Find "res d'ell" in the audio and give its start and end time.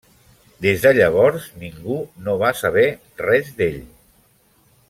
3.27-3.81